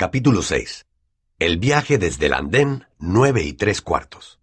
[0.00, 0.86] Capítulo 6.
[1.38, 4.40] El viaje desde el andén 9 y tres cuartos.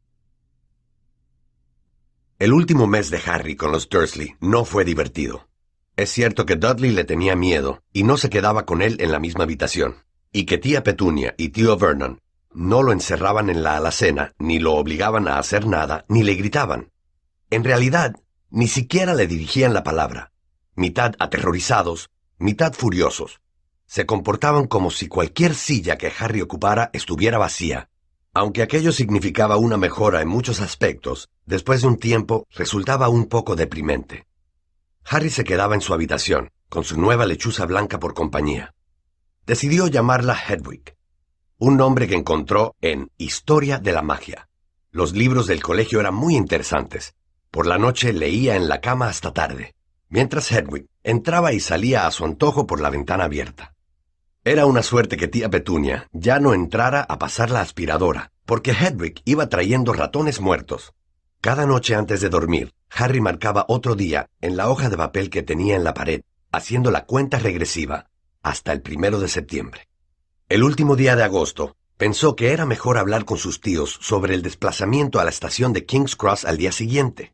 [2.38, 5.48] El último mes de Harry con los Dursley no fue divertido.
[5.96, 9.18] Es cierto que Dudley le tenía miedo y no se quedaba con él en la
[9.18, 12.22] misma habitación, y que tía Petunia y tío Vernon
[12.54, 16.92] no lo encerraban en la alacena, ni lo obligaban a hacer nada, ni le gritaban.
[17.50, 18.16] En realidad,
[18.52, 20.34] ni siquiera le dirigían la palabra,
[20.76, 23.42] mitad aterrorizados, mitad furiosos
[23.88, 27.90] se comportaban como si cualquier silla que Harry ocupara estuviera vacía.
[28.34, 33.56] Aunque aquello significaba una mejora en muchos aspectos, después de un tiempo resultaba un poco
[33.56, 34.28] deprimente.
[35.06, 38.76] Harry se quedaba en su habitación, con su nueva lechuza blanca por compañía.
[39.46, 40.98] Decidió llamarla Hedwig,
[41.58, 44.50] un nombre que encontró en Historia de la Magia.
[44.92, 47.16] Los libros del colegio eran muy interesantes.
[47.50, 49.74] Por la noche leía en la cama hasta tarde,
[50.10, 53.77] mientras Hedwig entraba y salía a su antojo por la ventana abierta.
[54.48, 59.22] Era una suerte que tía Petunia ya no entrara a pasar la aspiradora, porque Hedwig
[59.26, 60.94] iba trayendo ratones muertos.
[61.42, 65.44] Cada noche antes de dormir, Harry marcaba otro día en la hoja de papel que
[65.44, 68.10] tenía en la pared, haciendo la cuenta regresiva
[68.42, 69.90] hasta el primero de septiembre.
[70.48, 74.44] El último día de agosto, pensó que era mejor hablar con sus tíos sobre el
[74.44, 77.34] desplazamiento a la estación de King's Cross al día siguiente.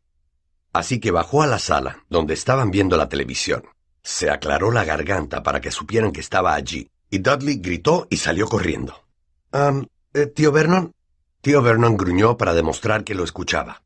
[0.72, 3.62] Así que bajó a la sala, donde estaban viendo la televisión.
[4.02, 8.48] Se aclaró la garganta para que supieran que estaba allí y Dudley gritó y salió
[8.48, 9.04] corriendo.
[9.52, 9.86] Um,
[10.34, 10.92] tío Vernon.
[11.40, 13.82] Tío Vernon gruñó para demostrar que lo escuchaba.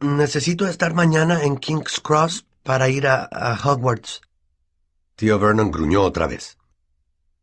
[0.00, 4.20] necesito estar mañana en King's Cross para ir a, a Hogwarts.
[5.16, 6.58] Tío Vernon gruñó otra vez.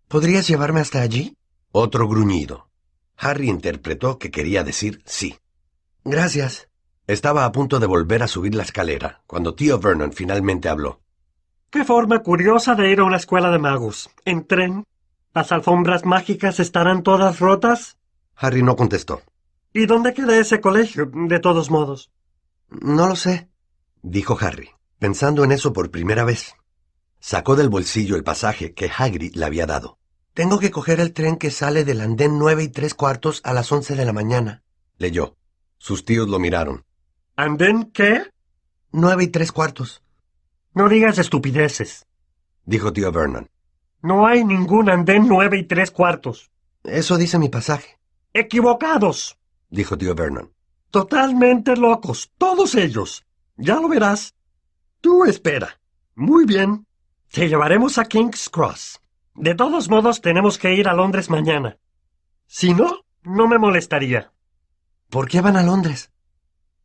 [0.08, 1.36] ¿Podrías llevarme hasta allí?
[1.72, 2.70] Otro gruñido.
[3.18, 5.38] Harry interpretó que quería decir sí.
[6.04, 6.68] Gracias.
[7.06, 11.02] Estaba a punto de volver a subir la escalera cuando tío Vernon finalmente habló.
[11.72, 14.10] Qué forma curiosa de ir a una escuela de magos.
[14.26, 14.86] ¿En tren?
[15.36, 17.98] ¿Las alfombras mágicas estarán todas rotas?
[18.36, 19.22] Harry no contestó.
[19.72, 22.10] ¿Y dónde queda ese colegio, de todos modos?
[22.70, 23.50] No lo sé,
[24.02, 26.56] dijo Harry, pensando en eso por primera vez.
[27.20, 30.00] Sacó del bolsillo el pasaje que Hagrid le había dado.
[30.34, 33.72] Tengo que coger el tren que sale del andén nueve y tres cuartos a las
[33.72, 34.64] once de la mañana,
[34.98, 35.36] leyó.
[35.78, 36.84] Sus tíos lo miraron.
[37.36, 38.24] ¿Andén qué?
[38.92, 40.02] Nueve y tres cuartos.
[40.80, 42.08] No digas estupideces,
[42.64, 43.50] dijo tío Vernon.
[44.02, 46.52] No hay ningún andén nueve y tres cuartos.
[46.86, 48.00] Eso dice mi pasaje.
[48.32, 49.38] Equivocados,
[49.70, 50.54] dijo tío Vernon.
[50.90, 53.26] Totalmente locos, todos ellos.
[53.58, 54.36] Ya lo verás.
[55.02, 55.82] Tú espera.
[56.16, 56.88] Muy bien.
[57.30, 59.02] Te llevaremos a King's Cross.
[59.36, 61.78] De todos modos, tenemos que ir a Londres mañana.
[62.48, 64.32] Si no, no me molestaría.
[65.10, 66.10] ¿Por qué van a Londres?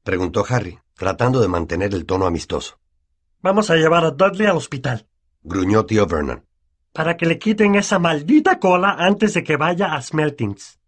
[0.03, 2.81] preguntó Harry, tratando de mantener el tono amistoso.
[3.45, 5.07] Vamos a llevar a Dudley al hospital.
[5.43, 6.47] Gruñó tío Vernon.
[6.95, 10.79] Para que le quiten esa maldita cola antes de que vaya a Smeltings.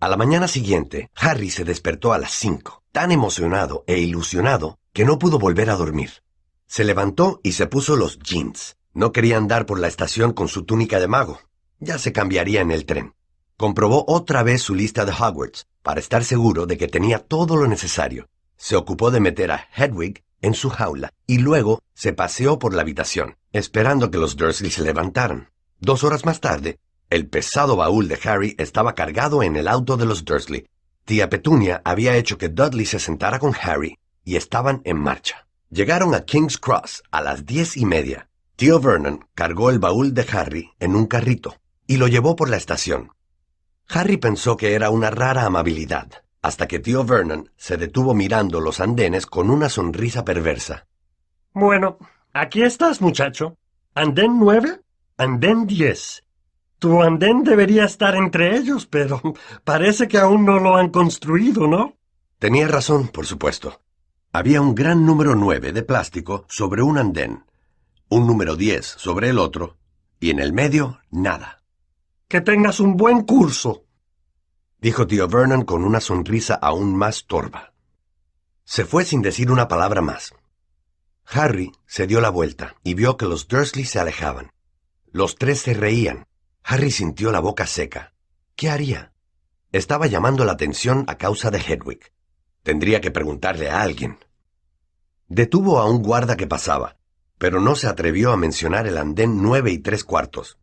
[0.00, 5.04] A la mañana siguiente, Harry se despertó a las cinco, tan emocionado e ilusionado que
[5.04, 6.22] no pudo volver a dormir.
[6.66, 8.78] Se levantó y se puso los jeans.
[8.94, 11.38] No quería andar por la estación con su túnica de mago.
[11.80, 13.12] Ya se cambiaría en el tren.
[13.58, 17.66] Comprobó otra vez su lista de Hogwarts para estar seguro de que tenía todo lo
[17.66, 18.26] necesario.
[18.56, 22.82] Se ocupó de meter a Hedwig en su jaula y luego se paseó por la
[22.82, 25.50] habitación, esperando que los Dursley se levantaran.
[25.80, 26.78] Dos horas más tarde,
[27.10, 30.66] el pesado baúl de Harry estaba cargado en el auto de los Dursley.
[31.04, 35.46] Tía Petunia había hecho que Dudley se sentara con Harry y estaban en marcha.
[35.70, 38.28] Llegaron a King's Cross a las diez y media.
[38.56, 41.56] Tío Vernon cargó el baúl de Harry en un carrito
[41.86, 43.12] y lo llevó por la estación.
[43.88, 48.78] Harry pensó que era una rara amabilidad, hasta que tío Vernon se detuvo mirando los
[48.78, 50.86] andenes con una sonrisa perversa.
[51.54, 51.96] Bueno,
[52.34, 53.56] aquí estás, muchacho.
[53.94, 54.82] ¿Andén nueve?
[55.16, 56.22] Andén diez.
[56.78, 59.22] Tu andén debería estar entre ellos, pero
[59.64, 61.96] parece que aún no lo han construido, ¿no?
[62.38, 63.80] Tenía razón, por supuesto.
[64.30, 67.46] Había un gran número nueve de plástico sobre un andén,
[68.10, 69.78] un número diez sobre el otro,
[70.20, 71.62] y en el medio nada.
[72.28, 73.83] Que tengas un buen curso
[74.84, 77.72] dijo tío Vernon con una sonrisa aún más torva.
[78.66, 80.34] Se fue sin decir una palabra más.
[81.24, 84.52] Harry se dio la vuelta y vio que los Dursley se alejaban.
[85.10, 86.26] Los tres se reían.
[86.62, 88.12] Harry sintió la boca seca.
[88.56, 89.14] ¿Qué haría?
[89.72, 92.12] Estaba llamando la atención a causa de Hedwig.
[92.62, 94.18] Tendría que preguntarle a alguien.
[95.28, 96.98] Detuvo a un guarda que pasaba,
[97.38, 100.58] pero no se atrevió a mencionar el andén nueve y tres cuartos.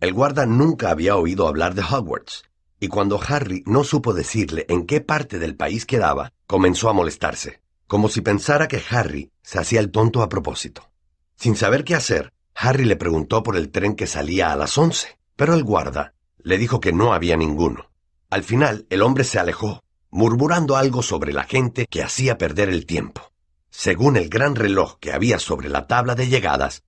[0.00, 2.48] El guarda nunca había oído hablar de Hogwarts,
[2.80, 7.60] y cuando Harry no supo decirle en qué parte del país quedaba, comenzó a molestarse,
[7.86, 10.90] como si pensara que Harry se hacía el tonto a propósito.
[11.36, 15.18] Sin saber qué hacer, Harry le preguntó por el tren que salía a las once,
[15.36, 17.90] pero el guarda le dijo que no había ninguno.
[18.30, 22.86] Al final, el hombre se alejó, murmurando algo sobre la gente que hacía perder el
[22.86, 23.32] tiempo.
[23.70, 26.82] Según el gran reloj que había sobre la tabla de llegadas,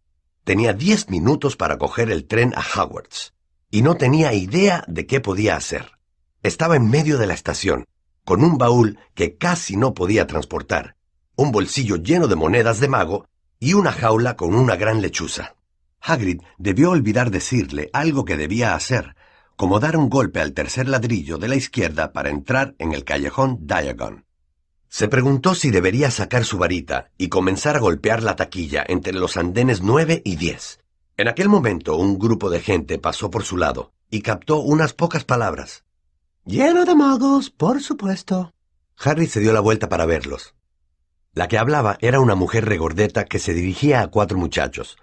[0.44, 3.34] tenía diez minutos para coger el tren a Howards,
[3.70, 5.92] y no tenía idea de qué podía hacer.
[6.42, 7.84] Estaba en medio de la estación,
[8.24, 10.96] con un baúl que casi no podía transportar,
[11.36, 13.26] un bolsillo lleno de monedas de mago
[13.58, 15.54] y una jaula con una gran lechuza.
[16.00, 19.14] Hagrid debió olvidar decirle algo que debía hacer,
[19.56, 23.58] como dar un golpe al tercer ladrillo de la izquierda para entrar en el callejón
[23.66, 24.24] Diagon.
[24.88, 29.36] Se preguntó si debería sacar su varita y comenzar a golpear la taquilla entre los
[29.36, 30.80] andenes nueve y diez.
[31.20, 35.22] En aquel momento un grupo de gente pasó por su lado y captó unas pocas
[35.22, 35.84] palabras.
[36.46, 38.54] Lleno de magos, por supuesto.
[38.96, 40.54] Harry se dio la vuelta para verlos.
[41.34, 44.96] La que hablaba era una mujer regordeta que se dirigía a cuatro muchachos,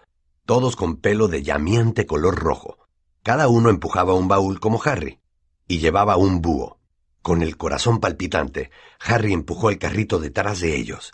[0.47, 2.79] todos con pelo de llamiente color rojo.
[3.21, 5.19] Cada uno empujaba un baúl como Harry,
[5.67, 6.79] y llevaba un búho.
[7.21, 8.71] Con el corazón palpitante,
[9.01, 11.13] Harry empujó el carrito detrás de ellos.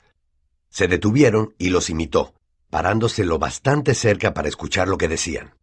[0.69, 2.35] Se detuvieron y los imitó,
[2.73, 5.53] parándose lo bastante cerca para escuchar lo que decían.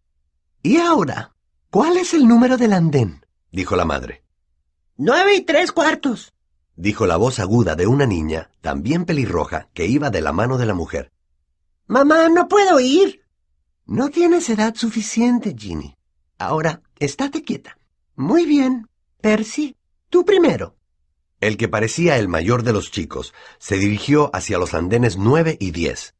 [0.62, 1.34] ¿Y ahora?
[1.68, 3.26] ¿Cuál es el número del andén?
[3.50, 4.22] dijo la madre.
[4.96, 6.32] Nueve y tres cuartos,
[6.76, 10.66] dijo la voz aguda de una niña, también pelirroja, que iba de la mano de
[10.66, 11.10] la mujer.
[11.88, 13.24] Mamá, no puedo ir.
[13.86, 15.96] No tienes edad suficiente, Ginny.
[16.38, 17.76] Ahora, estate quieta.
[18.14, 18.86] Muy bien.
[19.20, 19.76] Percy,
[20.10, 20.76] Tú primero.
[21.40, 25.72] El que parecía el mayor de los chicos se dirigió hacia los andenes nueve y
[25.72, 26.14] diez.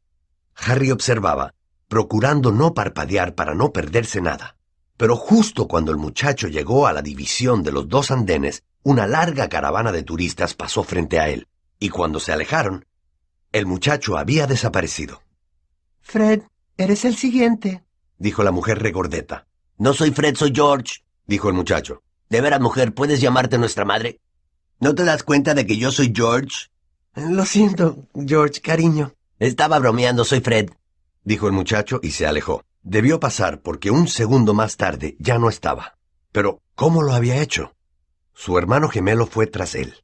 [0.63, 1.53] Harry observaba,
[1.87, 4.57] procurando no parpadear para no perderse nada.
[4.95, 9.49] Pero justo cuando el muchacho llegó a la división de los dos andenes, una larga
[9.49, 11.47] caravana de turistas pasó frente a él,
[11.79, 12.85] y cuando se alejaron,
[13.51, 15.21] el muchacho había desaparecido.
[16.01, 16.43] Fred,
[16.77, 17.83] eres el siguiente,
[18.17, 19.47] dijo la mujer regordeta.
[19.77, 22.03] No soy Fred, soy George, dijo el muchacho.
[22.29, 24.19] ¿De veras, mujer, puedes llamarte nuestra madre?
[24.79, 26.69] ¿No te das cuenta de que yo soy George?
[27.15, 29.13] Lo siento, George, cariño.
[29.41, 30.69] Estaba bromeando, soy Fred,
[31.23, 32.63] dijo el muchacho y se alejó.
[32.83, 35.97] Debió pasar porque un segundo más tarde ya no estaba.
[36.31, 37.73] Pero, ¿cómo lo había hecho?
[38.35, 39.95] Su hermano gemelo fue tras él.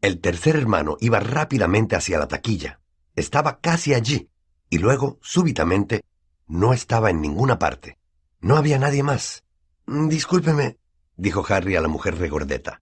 [0.00, 2.80] El tercer hermano iba rápidamente hacia la taquilla.
[3.16, 4.30] Estaba casi allí,
[4.70, 6.02] y luego, súbitamente,
[6.46, 7.98] no estaba en ninguna parte.
[8.40, 9.44] No había nadie más.
[9.86, 10.78] Discúlpeme,
[11.18, 12.80] dijo Harry a la mujer regordeta.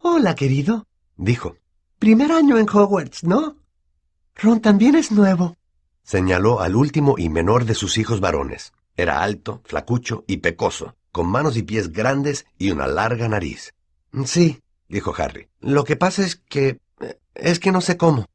[0.00, 0.86] Hola, querido,
[1.16, 1.56] dijo.
[1.98, 3.56] Primer año en Hogwarts, ¿no?
[4.36, 5.56] Ron también es nuevo.
[6.02, 8.72] Señaló al último y menor de sus hijos varones.
[8.96, 13.74] Era alto, flacucho y pecoso, con manos y pies grandes y una larga nariz.
[14.24, 15.48] Sí, dijo Harry.
[15.60, 16.80] Lo que pasa es que...
[17.34, 18.26] es que no sé cómo.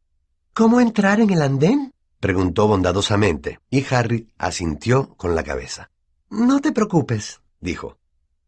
[0.53, 1.93] ¿Cómo entrar en el andén?
[2.19, 5.89] preguntó bondadosamente, y Harry asintió con la cabeza.
[6.29, 7.97] No te preocupes, dijo.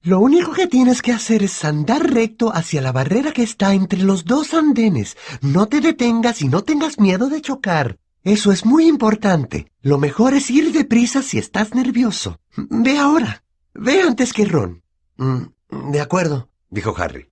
[0.06, 4.04] Lo único que tienes que hacer es andar recto hacia la barrera que está entre
[4.04, 5.16] los dos andenes.
[5.40, 7.98] No te detengas y no tengas miedo de chocar.
[8.22, 9.72] Eso es muy importante.
[9.82, 12.42] Lo mejor es ir deprisa si estás nervioso.
[12.58, 13.46] Ve ahora.
[13.74, 14.84] Ve antes que Ron.
[15.16, 17.30] Mm, de acuerdo, dijo Harry.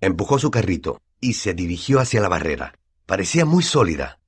[0.00, 2.72] Empujó su carrito y se dirigió hacia la barrera.
[3.04, 4.18] Parecía muy sólida.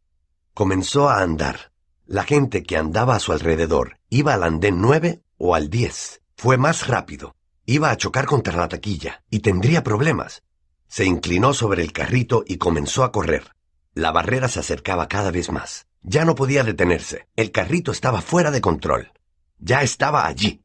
[0.53, 1.73] Comenzó a andar.
[2.05, 6.21] La gente que andaba a su alrededor iba al andén nueve o al diez.
[6.37, 7.37] Fue más rápido.
[7.69, 10.45] Iba a chocar contra la taquilla y tendría problemas.
[10.87, 13.57] Se inclinó sobre el carrito y comenzó a correr.
[13.93, 15.89] La barrera se acercaba cada vez más.
[16.03, 17.27] Ya no podía detenerse.
[17.35, 19.11] El carrito estaba fuera de control.
[19.59, 20.63] Ya estaba allí.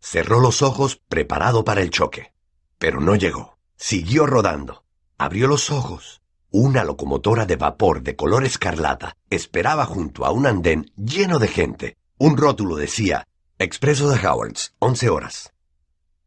[0.00, 2.32] Cerró los ojos preparado para el choque.
[2.78, 3.58] Pero no llegó.
[3.76, 4.84] Siguió rodando.
[5.18, 6.22] Abrió los ojos.
[6.50, 11.98] Una locomotora de vapor de color escarlata esperaba junto a un andén lleno de gente.
[12.16, 13.26] Un rótulo decía,
[13.58, 15.52] Expreso de Howards, 11 horas.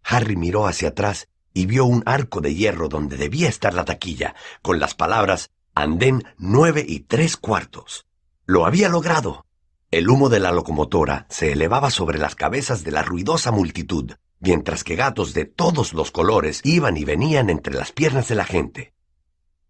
[0.04, 4.36] Harry miró hacia atrás y vio un arco de hierro donde debía estar la taquilla,
[4.62, 8.06] con las palabras Andén nueve y tres cuartos.
[8.46, 9.46] Lo había logrado.
[9.90, 14.84] El humo de la locomotora se elevaba sobre las cabezas de la ruidosa multitud, mientras
[14.84, 18.94] que gatos de todos los colores iban y venían entre las piernas de la gente.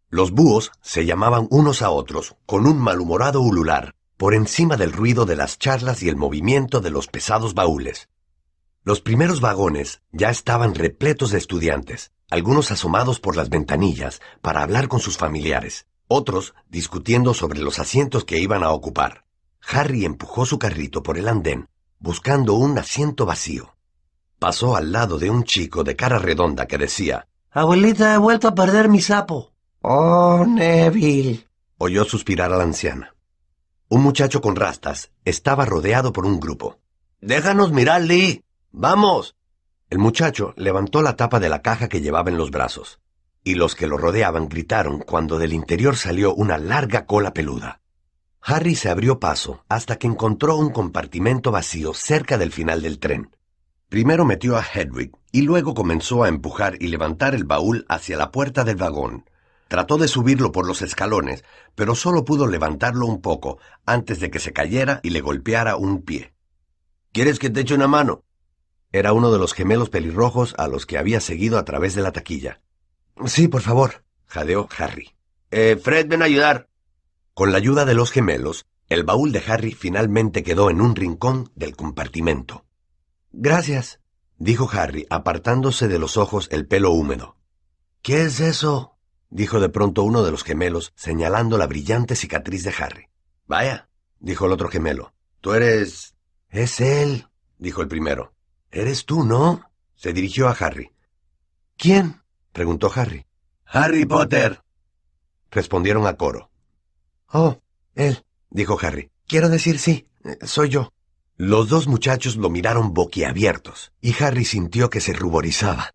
[0.09, 5.25] Los búhos se llamaban unos a otros con un malhumorado ulular, por encima del ruido
[5.25, 8.09] de las charlas y el movimiento de los pesados baúles.
[8.83, 14.87] Los primeros vagones ya estaban repletos de estudiantes, algunos asomados por las ventanillas para hablar
[14.87, 19.25] con sus familiares, otros discutiendo sobre los asientos que iban a ocupar.
[19.67, 21.69] Harry empujó su carrito por el andén,
[21.99, 23.75] buscando un asiento vacío.
[24.39, 28.55] Pasó al lado de un chico de cara redonda que decía, Abuelita, he vuelto a
[28.55, 29.51] perder mi sapo.
[29.81, 31.47] Oh, Neville.
[31.77, 33.13] Oyó suspirar a la anciana.
[33.89, 36.79] Un muchacho con rastas estaba rodeado por un grupo.
[37.19, 39.35] Déjanos mirar, Lee, Vamos.
[39.89, 43.01] El muchacho levantó la tapa de la caja que llevaba en los brazos,
[43.43, 47.81] y los que lo rodeaban gritaron cuando del interior salió una larga cola peluda.
[48.41, 53.35] Harry se abrió paso hasta que encontró un compartimento vacío cerca del final del tren.
[53.89, 58.31] Primero metió a Hedwig y luego comenzó a empujar y levantar el baúl hacia la
[58.31, 59.29] puerta del vagón.
[59.67, 61.43] Trató de subirlo por los escalones,
[61.75, 66.03] pero solo pudo levantarlo un poco antes de que se cayera y le golpeara un
[66.03, 66.33] pie.
[67.11, 68.23] ¿Quieres que te eche una mano?
[68.91, 72.11] Era uno de los gemelos pelirrojos a los que había seguido a través de la
[72.11, 72.61] taquilla.
[73.25, 75.15] Sí, por favor, jadeó Harry.
[75.49, 76.69] Eh, Fred, ven a ayudar.
[77.33, 81.51] Con la ayuda de los gemelos, el baúl de Harry finalmente quedó en un rincón
[81.55, 82.65] del compartimento.
[83.31, 84.01] Gracias,
[84.37, 87.37] dijo Harry, apartándose de los ojos el pelo húmedo.
[88.01, 88.97] ¿Qué es eso?
[89.29, 93.05] dijo de pronto uno de los gemelos, señalando la brillante cicatriz de Harry.
[93.47, 95.13] Vaya, dijo el otro gemelo.
[95.39, 96.15] Tú eres...
[96.49, 98.33] Es él, dijo el primero.
[98.71, 99.69] Eres tú, ¿no?
[99.95, 100.91] se dirigió a Harry.
[101.77, 102.21] ¿Quién?
[102.53, 103.25] preguntó Harry.
[103.65, 104.61] Harry Potter.
[105.51, 106.49] Respondieron a coro.
[107.31, 107.59] Oh,
[107.95, 109.11] él, dijo Harry.
[109.27, 110.07] Quiero decir sí,
[110.41, 110.91] soy yo.
[111.37, 115.93] Los dos muchachos lo miraron boquiabiertos, y Harry sintió que se ruborizaba.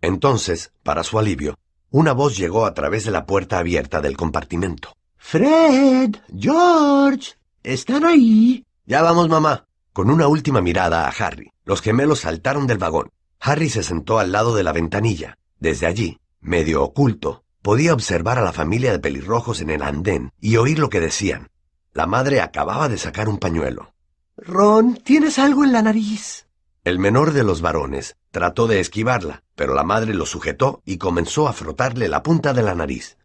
[0.00, 1.58] Entonces, para su alivio,
[1.90, 4.96] una voz llegó a través de la puerta abierta del compartimento.
[5.16, 8.64] Fred, George, ¿están ahí?
[8.86, 9.66] Ya vamos, mamá.
[9.92, 13.10] Con una última mirada a Harry, los gemelos saltaron del vagón.
[13.38, 15.38] Harry se sentó al lado de la ventanilla.
[15.60, 20.56] Desde allí, medio oculto, podía observar a la familia de pelirrojos en el andén y
[20.56, 21.48] oír lo que decían.
[21.92, 23.94] La madre acababa de sacar un pañuelo.
[24.36, 26.48] Ron, tienes algo en la nariz.
[26.82, 31.46] El menor de los varones trató de esquivarla, pero la madre lo sujetó y comenzó
[31.46, 33.16] a frotarle la punta de la nariz.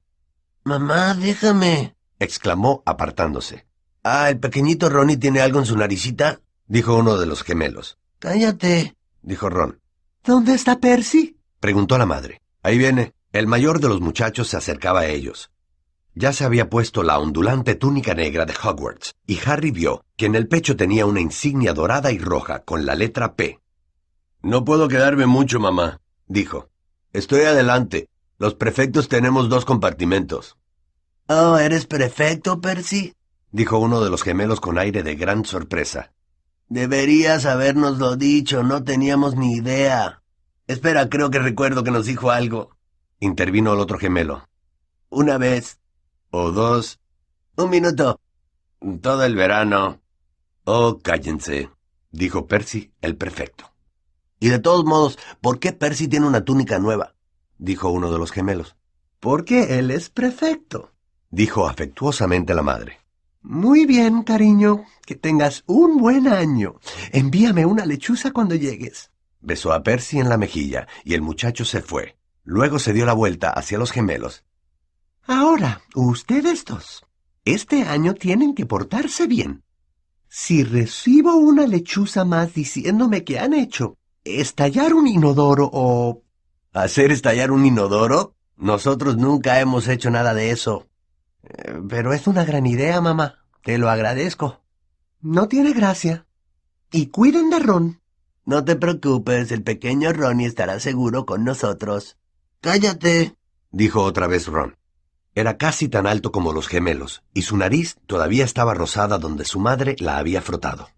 [0.63, 3.65] Mamá, déjame, exclamó apartándose.
[4.03, 7.97] Ah, el pequeñito Ronnie tiene algo en su naricita, dijo uno de los gemelos.
[8.25, 9.79] Cállate, dijo Ron.
[10.23, 11.37] ¿Dónde está Percy?
[11.59, 12.41] preguntó la madre.
[12.63, 13.13] Ahí viene.
[13.31, 15.51] El mayor de los muchachos se acercaba a ellos.
[16.15, 20.33] Ya se había puesto la ondulante túnica negra de Hogwarts, y Harry vio que en
[20.33, 23.59] el pecho tenía una insignia dorada y roja con la letra P.
[24.41, 26.69] No puedo quedarme mucho, mamá, dijo.
[27.13, 28.09] Estoy adelante.
[28.39, 30.57] Los prefectos tenemos dos compartimentos.
[31.27, 33.13] Oh, ¿eres prefecto, Percy?
[33.51, 36.14] dijo uno de los gemelos con aire de gran sorpresa.
[36.67, 40.23] Deberías habernoslo dicho, no teníamos ni idea.
[40.67, 42.75] Espera, creo que recuerdo que nos dijo algo.
[43.19, 44.47] Intervino el otro gemelo.
[45.09, 45.79] Una vez,
[46.31, 46.99] o dos.
[47.55, 48.19] Un minuto.
[49.01, 50.01] Todo el verano.
[50.65, 51.69] Oh, cállense,
[52.11, 53.71] dijo Percy, el prefecto.
[54.39, 57.13] Y de todos modos, ¿por qué Percy tiene una túnica nueva?
[57.57, 58.75] dijo uno de los gemelos.
[59.19, 60.91] Porque él es prefecto,
[61.29, 63.04] dijo afectuosamente la madre.
[63.47, 64.85] Muy bien, cariño.
[65.05, 66.79] Que tengas un buen año.
[67.11, 69.11] Envíame una lechuza cuando llegues.
[69.39, 72.17] Besó a Percy en la mejilla y el muchacho se fue.
[72.43, 74.43] Luego se dio la vuelta hacia los gemelos
[75.27, 77.05] Ahora, ustedes dos,
[77.45, 79.63] este año tienen que portarse bien.
[80.27, 86.23] Si recibo una lechuza más diciéndome que han hecho estallar un inodoro o...
[86.73, 88.33] ¿Hacer estallar un inodoro?
[88.57, 90.87] Nosotros nunca hemos hecho nada de eso.
[91.89, 93.45] Pero es una gran idea, mamá.
[93.63, 94.61] Te lo agradezco.
[95.21, 96.25] No tiene gracia.
[96.91, 98.01] Y cuiden de Ron.
[98.45, 102.17] No te preocupes, el pequeño Ronnie estará seguro con nosotros.
[102.61, 103.35] Cállate,
[103.71, 104.77] dijo otra vez Ron.
[105.33, 109.59] Era casi tan alto como los gemelos, y su nariz todavía estaba rosada donde su
[109.59, 110.89] madre la había frotado.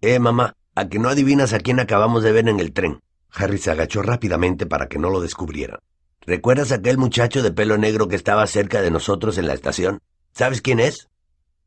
[0.00, 3.00] Eh, mamá, ¿a que no adivinas a quién acabamos de ver en el tren?
[3.34, 5.80] Harry se agachó rápidamente para que no lo descubrieran.
[6.24, 10.00] ¿Recuerdas aquel muchacho de pelo negro que estaba cerca de nosotros en la estación?
[10.32, 11.08] ¿Sabes quién es?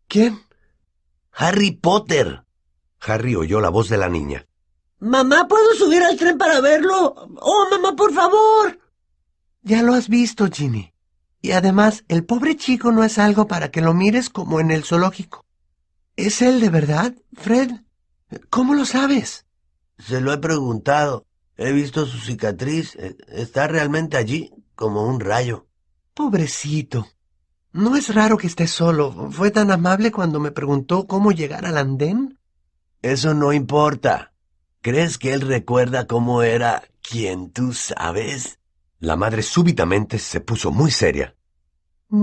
[0.07, 0.39] ¿Quién?
[1.31, 2.43] Harry Potter.
[3.01, 4.45] Harry oyó la voz de la niña.
[4.99, 7.13] Mamá, ¿puedo subir al tren para verlo?
[7.41, 8.79] Oh, mamá, por favor.
[9.61, 10.93] Ya lo has visto, Ginny.
[11.41, 14.85] Y además, el pobre chico no es algo para que lo mires como en el
[14.85, 15.45] zoológico.
[16.15, 17.71] ¿Es él de verdad, Fred?
[18.49, 19.45] ¿Cómo lo sabes?
[19.99, 21.24] Se lo he preguntado.
[21.57, 22.95] He visto su cicatriz.
[22.95, 25.67] E, está realmente allí, como un rayo.
[26.13, 27.07] Pobrecito.
[27.71, 29.31] No es raro que esté solo.
[29.31, 32.39] Fue tan amable cuando me preguntó cómo llegar al andén.
[33.01, 34.31] Eso no importa.
[34.81, 38.59] ¿Crees que él recuerda cómo era quien tú sabes?
[38.99, 41.35] La madre súbitamente se puso muy seria.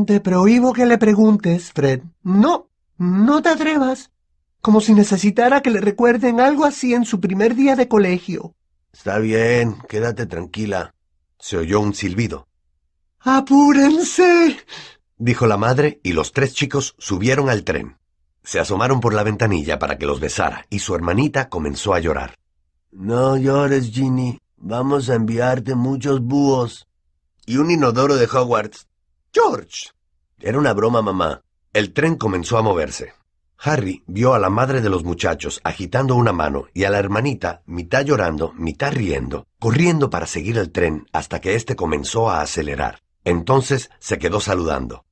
[0.07, 2.03] Te prohíbo que le preguntes, Fred.
[2.23, 4.11] No, no te atrevas.
[4.61, 8.55] Como si necesitara que le recuerden algo así en su primer día de colegio.
[8.93, 10.95] Está bien, quédate tranquila.
[11.39, 12.47] Se oyó un silbido.
[13.21, 14.59] ¡Apúrense!
[15.17, 17.99] dijo la madre, y los tres chicos subieron al tren.
[18.45, 22.39] Se asomaron por la ventanilla para que los besara, y su hermanita comenzó a llorar.
[22.91, 24.39] No llores, Ginny.
[24.57, 26.87] Vamos a enviarte muchos búhos.
[27.47, 28.87] Y un inodoro de Hogwarts.
[29.33, 29.91] George.
[30.39, 31.43] Era una broma, mamá.
[31.73, 33.15] El tren comenzó a moverse.
[33.65, 37.63] Harry vio a la madre de los muchachos agitando una mano y a la hermanita,
[37.65, 43.03] mitad llorando, mitad riendo, corriendo para seguir el tren hasta que éste comenzó a acelerar.
[43.23, 45.05] Entonces se quedó saludando.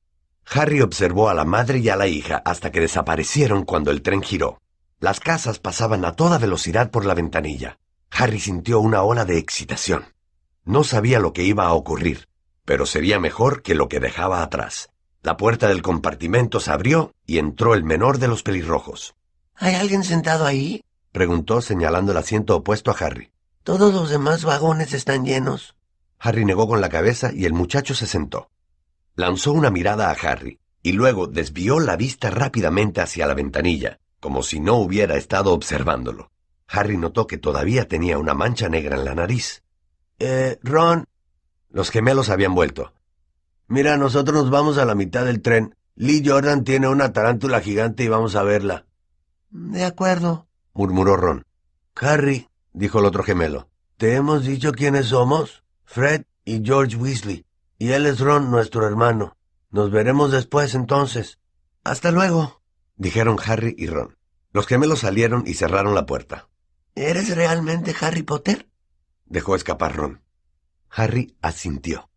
[0.45, 4.21] Harry observó a la madre y a la hija hasta que desaparecieron cuando el tren
[4.21, 4.59] giró.
[4.99, 7.77] Las casas pasaban a toda velocidad por la ventanilla.
[8.09, 10.07] Harry sintió una ola de excitación.
[10.65, 12.27] No sabía lo que iba a ocurrir,
[12.65, 14.90] pero sería mejor que lo que dejaba atrás.
[15.23, 19.15] La puerta del compartimento se abrió y entró el menor de los pelirrojos.
[19.55, 20.83] ¿Hay alguien sentado ahí?
[21.11, 23.31] preguntó señalando el asiento opuesto a Harry.
[23.63, 25.75] Todos los demás vagones están llenos.
[26.17, 28.49] Harry negó con la cabeza y el muchacho se sentó.
[29.15, 34.41] Lanzó una mirada a Harry y luego desvió la vista rápidamente hacia la ventanilla, como
[34.41, 36.31] si no hubiera estado observándolo.
[36.67, 39.63] Harry notó que todavía tenía una mancha negra en la nariz.
[40.17, 41.05] Eh, Ron.
[41.69, 42.93] Los gemelos habían vuelto.
[43.71, 45.77] Mira, nosotros nos vamos a la mitad del tren.
[45.95, 48.85] Lee Jordan tiene una tarántula gigante y vamos a verla.
[49.49, 51.45] De acuerdo, murmuró Ron.
[51.95, 55.63] Harry, dijo el otro gemelo, te hemos dicho quiénes somos.
[55.85, 57.45] Fred y George Weasley.
[57.77, 59.37] Y él es Ron, nuestro hermano.
[59.69, 61.39] Nos veremos después entonces.
[61.85, 62.61] Hasta luego,
[62.97, 64.17] dijeron Harry y Ron.
[64.51, 66.49] Los gemelos salieron y cerraron la puerta.
[66.93, 68.67] ¿Eres realmente Harry Potter?
[69.27, 70.21] dejó escapar Ron.
[70.89, 72.10] Harry asintió.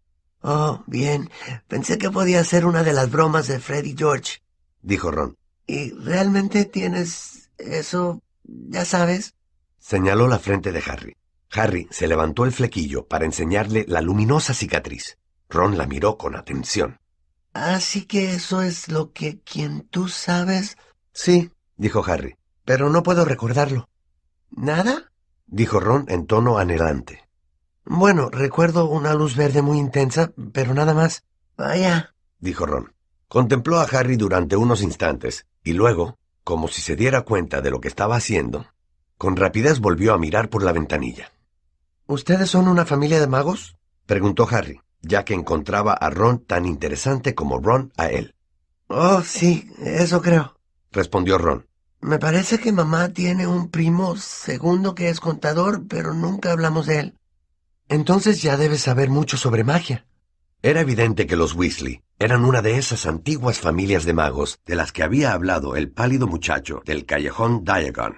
[0.46, 1.30] Oh, bien.
[1.68, 4.42] Pensé que podía ser una de las bromas de Fred y George,
[4.82, 5.38] dijo Ron.
[5.66, 9.32] ¿Y realmente tienes eso, ya sabes?
[9.78, 11.16] Señaló la frente de Harry.
[11.50, 15.16] Harry se levantó el flequillo para enseñarle la luminosa cicatriz.
[15.48, 17.00] Ron la miró con atención.
[17.54, 20.76] Así que eso es lo que quien tú sabes.
[21.12, 22.36] Sí, dijo Harry,
[22.66, 23.88] pero no puedo recordarlo.
[24.50, 25.10] ¿Nada?
[25.46, 27.24] dijo Ron en tono anhelante.
[27.84, 31.24] Bueno, recuerdo una luz verde muy intensa, pero nada más.
[31.56, 32.92] Vaya, dijo Ron.
[33.28, 37.80] Contempló a Harry durante unos instantes y luego, como si se diera cuenta de lo
[37.80, 38.66] que estaba haciendo,
[39.18, 41.32] con rapidez volvió a mirar por la ventanilla.
[42.06, 43.76] ¿Ustedes son una familia de magos?
[44.06, 48.34] preguntó Harry, ya que encontraba a Ron tan interesante como Ron a él.
[48.88, 50.56] Oh, sí, eso creo,
[50.92, 51.66] respondió Ron.
[52.00, 57.00] Me parece que mamá tiene un primo segundo que es contador, pero nunca hablamos de
[57.00, 57.18] él.
[57.94, 60.04] Entonces ya debes saber mucho sobre magia.
[60.62, 64.90] Era evidente que los Weasley eran una de esas antiguas familias de magos de las
[64.90, 68.16] que había hablado el pálido muchacho del callejón Diagon.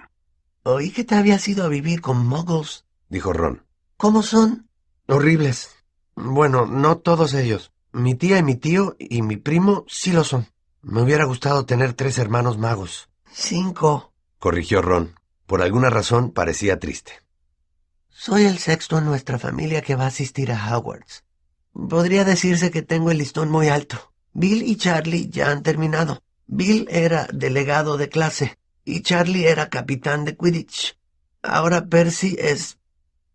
[0.63, 3.67] Oí que te habías ido a vivir con muggles, dijo Ron.
[3.97, 4.67] ¿Cómo son?
[5.07, 5.69] Horribles.
[6.15, 7.71] Bueno, no todos ellos.
[7.91, 10.47] Mi tía y mi tío y mi primo sí lo son.
[10.81, 13.09] Me hubiera gustado tener tres hermanos magos.
[13.31, 15.19] Cinco, corrigió Ron.
[15.45, 17.26] Por alguna razón parecía triste.
[18.19, 21.23] Soy el sexto en nuestra familia que va a asistir a Hogwarts.
[21.71, 24.11] Podría decirse que tengo el listón muy alto.
[24.33, 26.23] Bill y Charlie ya han terminado.
[26.47, 30.97] Bill era delegado de clase y Charlie era capitán de Quidditch.
[31.43, 32.79] Ahora Percy es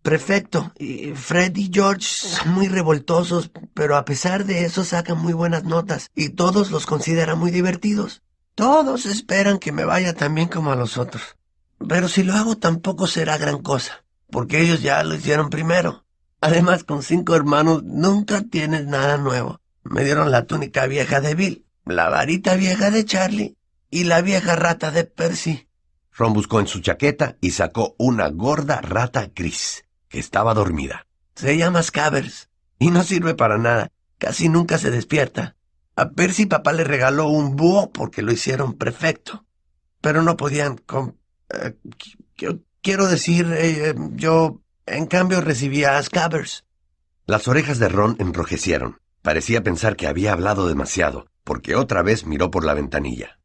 [0.03, 5.33] prefecto y Fred y George son muy revoltosos, pero a pesar de eso sacan muy
[5.33, 8.23] buenas notas y todos los consideran muy divertidos.
[8.57, 11.37] Todos esperan que me vaya tan bien como a los otros.
[11.89, 14.02] Pero si lo hago tampoco será gran cosa
[14.33, 16.05] porque ellos ya lo hicieron primero.
[16.41, 19.61] Además, con cinco hermanos nunca tienes nada nuevo.
[19.85, 23.57] Me dieron la túnica vieja de Bill, la varita vieja de Charlie
[23.91, 25.69] y la vieja rata de Percy.
[26.15, 31.07] Ron buscó en su chaqueta y sacó una gorda rata gris, que estaba dormida.
[31.37, 33.93] Se llama Scabbers y no sirve para nada.
[34.19, 35.57] Casi nunca se despierta.
[35.95, 39.45] A Percy papá le regaló un búho porque lo hicieron perfecto.
[40.01, 41.19] Pero no podían con...
[41.51, 41.77] Eh,
[42.83, 46.65] Quiero decir, eh, yo, en cambio, recibía a Scabbers.
[47.27, 48.99] Las orejas de Ron enrojecieron.
[49.23, 53.39] Parecía pensar que había hablado demasiado, porque otra vez miró por la ventanilla.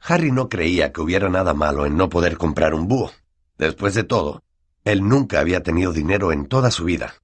[0.00, 3.10] Harry no creía que hubiera nada malo en no poder comprar un búho.
[3.56, 4.42] Después de todo,
[4.84, 7.14] él nunca había tenido dinero en toda su vida,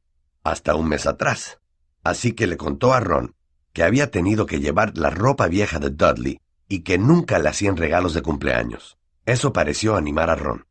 [0.43, 1.59] hasta un mes atrás.
[2.03, 3.35] Así que le contó a Ron
[3.75, 7.77] que había tenido que llevar la ropa vieja de Dudley y que nunca le hacían
[7.77, 8.97] regalos de cumpleaños.
[9.27, 10.65] Eso pareció animar a Ron.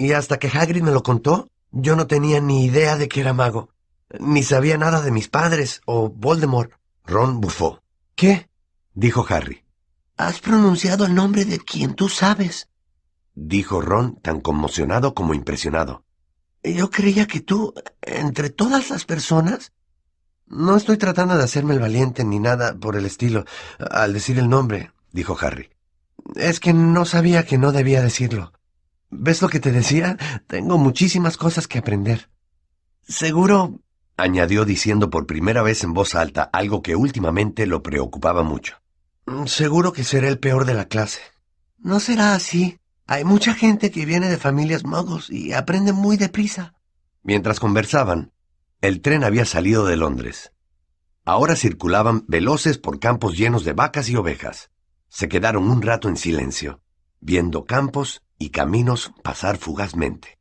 [0.00, 3.34] Y hasta que Hagrid me lo contó, yo no tenía ni idea de que era
[3.34, 3.68] mago.
[4.18, 6.72] Ni sabía nada de mis padres o Voldemort.
[7.04, 7.82] Ron bufó.
[8.14, 8.48] ¿Qué?
[8.94, 9.62] dijo Harry.
[10.16, 12.70] Has pronunciado el nombre de quien tú sabes,
[13.34, 16.02] dijo Ron tan conmocionado como impresionado.
[16.64, 19.72] Yo creía que tú, entre todas las personas...
[20.46, 23.44] No estoy tratando de hacerme el valiente ni nada por el estilo
[23.78, 25.68] al decir el nombre, dijo Harry.
[26.36, 28.52] Es que no sabía que no debía decirlo.
[29.10, 30.16] ¿Ves lo que te decía?
[30.46, 32.30] Tengo muchísimas cosas que aprender.
[33.02, 33.80] Seguro...
[34.16, 38.76] añadió diciendo por primera vez en voz alta algo que últimamente lo preocupaba mucho.
[39.26, 41.20] Mm, seguro que será el peor de la clase.
[41.78, 42.78] No será así.
[43.06, 46.74] Hay mucha gente que viene de familias muggles y aprende muy deprisa.
[47.24, 48.32] Mientras conversaban,
[48.80, 50.52] el tren había salido de Londres.
[51.24, 54.70] Ahora circulaban veloces por campos llenos de vacas y ovejas.
[55.08, 56.80] Se quedaron un rato en silencio,
[57.20, 60.38] viendo campos y caminos pasar fugazmente.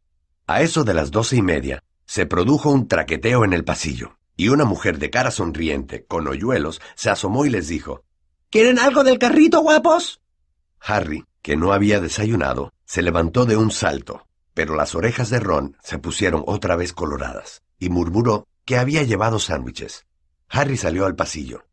[0.48, 4.48] A eso de las doce y media, se produjo un traqueteo en el pasillo, y
[4.48, 8.06] una mujer de cara sonriente, con hoyuelos, se asomó y les dijo,
[8.50, 10.22] ¿Quieren algo del carrito, guapos?
[10.80, 15.76] Harry, que no había desayunado, se levantó de un salto, pero las orejas de Ron
[15.84, 20.06] se pusieron otra vez coloradas, y murmuró que había llevado sándwiches.
[20.48, 21.66] Harry salió al pasillo.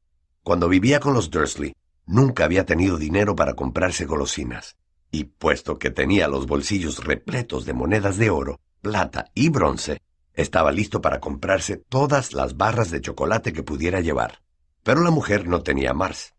[0.42, 4.76] Cuando vivía con los Dursley, nunca había tenido dinero para comprarse golosinas,
[5.10, 10.00] y puesto que tenía los bolsillos repletos de monedas de oro, plata y bronce,
[10.34, 14.42] estaba listo para comprarse todas las barras de chocolate que pudiera llevar.
[14.82, 16.34] Pero la mujer no tenía Mars.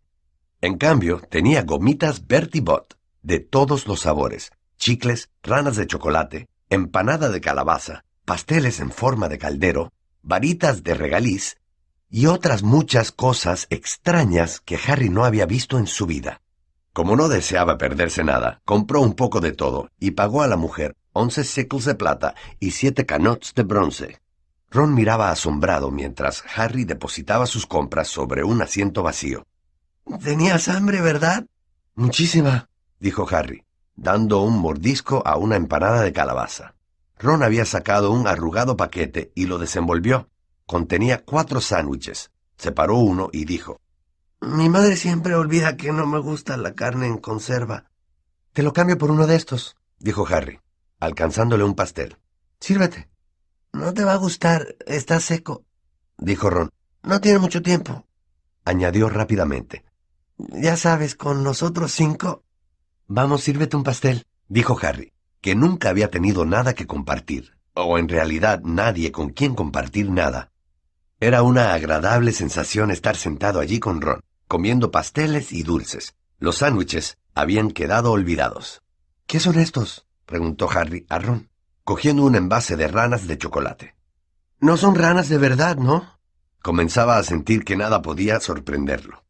[0.61, 7.29] En cambio, tenía gomitas Bertie Bott, de todos los sabores, chicles, ranas de chocolate, empanada
[7.29, 11.57] de calabaza, pasteles en forma de caldero, varitas de regaliz
[12.09, 16.41] y otras muchas cosas extrañas que Harry no había visto en su vida.
[16.97, 20.95] Como no deseaba perderse nada, compró un poco de todo y pagó a la mujer
[21.13, 24.17] once sickles de plata y siete canots de bronce.
[24.71, 29.45] Ron miraba asombrado mientras Harry depositaba sus compras sobre un asiento vacío.
[30.23, 31.45] Tenías hambre, ¿verdad?
[31.93, 32.67] Muchísima,
[32.99, 33.63] dijo Harry,
[33.95, 36.73] dando un mordisco a una empanada de calabaza.
[37.19, 40.29] Ron había sacado un arrugado paquete y lo desenvolvió.
[40.65, 42.31] Contenía cuatro sándwiches.
[42.57, 43.81] Separó uno y dijo,
[44.41, 47.91] Mi madre siempre olvida que no me gusta la carne en conserva.
[48.53, 50.59] Te lo cambio por uno de estos, dijo Harry
[50.99, 52.17] alcanzándole un pastel.
[52.59, 53.09] Sírvete.
[53.73, 55.65] No te va a gustar, está seco,
[56.17, 56.71] dijo Ron.
[57.03, 58.07] No tiene mucho tiempo,
[58.65, 59.85] añadió rápidamente.
[60.37, 62.43] Ya sabes, con nosotros cinco.
[63.07, 68.09] Vamos, sírvete un pastel, dijo Harry, que nunca había tenido nada que compartir, o en
[68.09, 70.51] realidad nadie con quien compartir nada.
[71.19, 76.15] Era una agradable sensación estar sentado allí con Ron, comiendo pasteles y dulces.
[76.39, 78.81] Los sándwiches habían quedado olvidados.
[79.25, 80.05] ¿Qué son estos?
[80.25, 81.49] preguntó Harry a Ron,
[81.83, 83.95] cogiendo un envase de ranas de chocolate.
[84.59, 86.19] No son ranas de verdad, ¿no?
[86.61, 89.23] Comenzaba a sentir que nada podía sorprenderlo.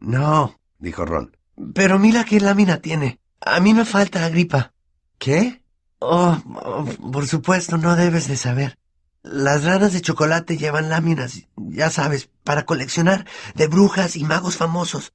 [0.00, 1.36] No, dijo Ron.
[1.74, 3.20] Pero mira qué lámina tiene.
[3.40, 4.72] A mí me falta gripa.
[5.18, 5.62] ¿Qué?
[5.98, 8.78] Oh, oh, por supuesto, no debes de saber.
[9.22, 15.12] Las ranas de chocolate llevan láminas, ya sabes, para coleccionar de brujas y magos famosos.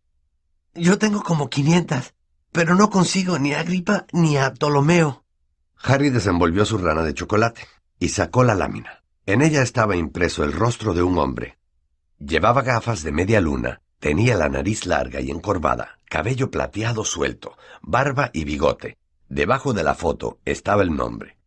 [0.75, 2.13] Yo tengo como quinientas,
[2.51, 5.23] pero no consigo ni a Gripa ni a Ptolomeo.
[5.81, 7.67] Harry desenvolvió su rana de chocolate
[7.99, 9.03] y sacó la lámina.
[9.25, 11.57] En ella estaba impreso el rostro de un hombre.
[12.19, 18.31] Llevaba gafas de media luna, tenía la nariz larga y encorvada, cabello plateado suelto, barba
[18.33, 18.97] y bigote.
[19.29, 21.37] Debajo de la foto estaba el nombre.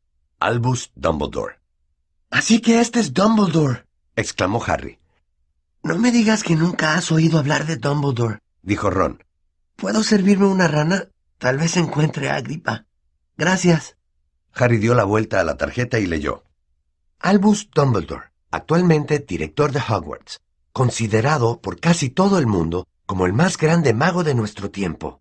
[0.41, 1.61] Albus Dumbledore.
[2.31, 3.85] Así que este es Dumbledore,
[4.17, 4.99] exclamó Harry.
[5.83, 9.23] No me digas que nunca has oído hablar de Dumbledore, dijo Ron.
[9.77, 11.09] ¿Puedo servirme una rana?
[11.39, 12.87] Tal vez encuentre a Agripa.
[13.37, 13.97] Gracias.
[14.55, 16.43] Harry dio la vuelta a la tarjeta y leyó.
[17.21, 20.41] Albus Dumbledore, actualmente director de Hogwarts,
[20.73, 25.21] considerado por casi todo el mundo como el más grande mago de nuestro tiempo.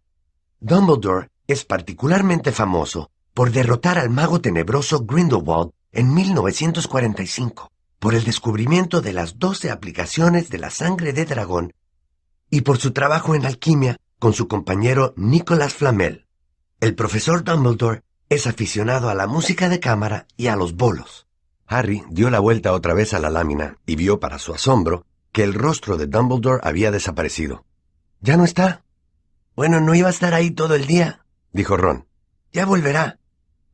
[0.60, 9.02] Dumbledore es particularmente famoso por derrotar al mago tenebroso Grindelwald en 1945, por el descubrimiento
[9.02, 11.74] de las doce aplicaciones de la sangre de dragón
[12.50, 16.28] y por su trabajo en alquimia con su compañero Nicolas Flamel.
[16.82, 21.28] El profesor Dumbledore es aficionado a la música de cámara y a los bolos.
[21.66, 25.44] Harry dio la vuelta otra vez a la lámina y vio para su asombro que
[25.44, 27.66] el rostro de Dumbledore había desaparecido.
[28.20, 28.84] ¿Ya no está?
[29.56, 32.06] Bueno, no iba a estar ahí todo el día, dijo Ron.
[32.52, 33.20] Ya volverá.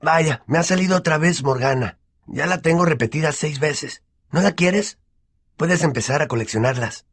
[0.01, 1.97] Vaya, me ha salido otra vez Morgana.
[2.33, 4.03] Ya la tengo repetida seis veces.
[4.31, 4.97] ¿No la quieres?
[5.57, 7.05] Puedes empezar a coleccionarlas.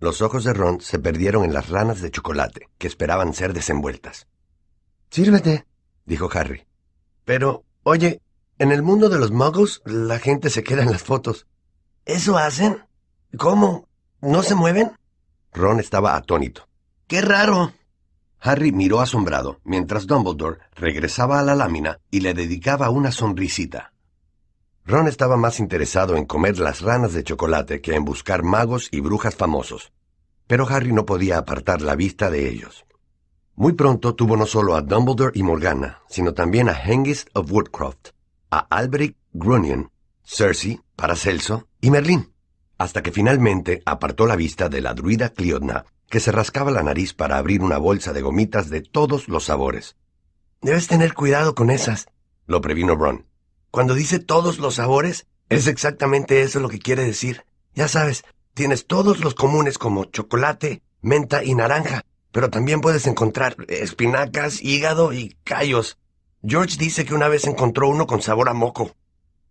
[0.00, 4.26] Los ojos de Ron se perdieron en las ranas de chocolate que esperaban ser desenvueltas.
[5.10, 5.66] Sírvete,
[6.06, 6.66] dijo Harry.
[7.26, 8.22] Pero, oye,
[8.58, 11.46] en el mundo de los muggles la gente se queda en las fotos.
[12.06, 12.86] ¿Eso hacen?
[13.36, 13.86] ¿Cómo?
[14.22, 14.92] ¿No se mueven?
[15.52, 16.68] Ron estaba atónito.
[17.06, 17.74] ¡Qué raro!
[18.40, 23.93] Harry miró asombrado mientras Dumbledore regresaba a la lámina y le dedicaba una sonrisita.
[24.86, 29.00] Ron estaba más interesado en comer las ranas de chocolate que en buscar magos y
[29.00, 29.92] brujas famosos,
[30.46, 32.84] pero Harry no podía apartar la vista de ellos.
[33.54, 38.10] Muy pronto tuvo no solo a Dumbledore y Morgana, sino también a Hengist of Woodcroft,
[38.50, 39.90] a Alberic Grunion
[40.22, 42.34] Cersei, Paracelso y Merlín,
[42.76, 47.14] hasta que finalmente apartó la vista de la druida Cliodna, que se rascaba la nariz
[47.14, 49.96] para abrir una bolsa de gomitas de todos los sabores.
[50.60, 52.06] Debes tener cuidado con esas,
[52.46, 53.26] lo previno Ron.
[53.74, 57.44] Cuando dice todos los sabores, es exactamente eso lo que quiere decir.
[57.74, 58.22] Ya sabes,
[58.54, 65.12] tienes todos los comunes como chocolate, menta y naranja, pero también puedes encontrar espinacas, hígado
[65.12, 65.98] y callos.
[66.46, 68.94] George dice que una vez encontró uno con sabor a moco.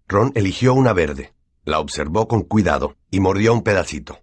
[0.08, 1.34] Ron eligió una verde,
[1.66, 4.22] la observó con cuidado y mordió un pedacito.